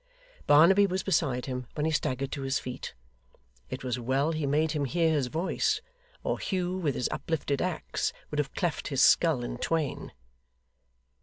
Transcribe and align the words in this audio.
Barnaby 0.47 0.87
was 0.87 1.03
beside 1.03 1.45
him 1.45 1.67
when 1.75 1.85
he 1.85 1.91
staggered 1.91 2.31
to 2.31 2.41
his 2.41 2.57
feet. 2.57 2.95
It 3.69 3.83
was 3.83 3.99
well 3.99 4.31
he 4.31 4.47
made 4.47 4.71
him 4.71 4.85
hear 4.85 5.11
his 5.11 5.27
voice, 5.27 5.79
or 6.23 6.39
Hugh, 6.39 6.75
with 6.79 6.95
his 6.95 7.07
uplifted 7.11 7.61
axe, 7.61 8.11
would 8.31 8.39
have 8.39 8.55
cleft 8.55 8.87
his 8.87 9.03
skull 9.03 9.43
in 9.43 9.59
twain. 9.59 10.11